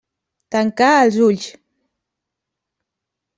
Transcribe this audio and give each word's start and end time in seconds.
Tancà 0.55 0.87
els 1.01 1.17
ulls. 1.25 1.51